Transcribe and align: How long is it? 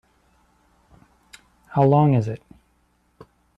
How 1.67 1.83
long 1.83 2.15
is 2.15 2.27
it? 2.27 2.41